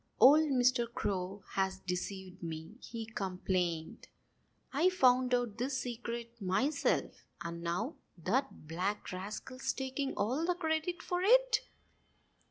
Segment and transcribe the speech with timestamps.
[0.19, 0.91] "Old Mr.
[0.91, 4.07] Crow has deceived me!" he complained.
[4.73, 7.23] "I found out this secret myself.
[7.43, 11.67] And now that black rascal's taking all the credit for it."